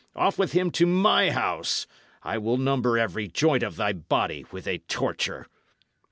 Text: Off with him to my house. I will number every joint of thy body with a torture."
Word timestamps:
Off 0.15 0.39
with 0.39 0.53
him 0.53 0.71
to 0.71 0.87
my 0.87 1.29
house. 1.29 1.85
I 2.23 2.39
will 2.39 2.57
number 2.57 2.97
every 2.97 3.27
joint 3.27 3.61
of 3.61 3.75
thy 3.75 3.93
body 3.93 4.47
with 4.51 4.65
a 4.65 4.79
torture." 4.79 5.45